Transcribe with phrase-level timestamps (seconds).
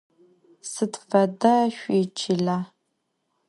[0.71, 2.57] Sıd feda şsuiçıle?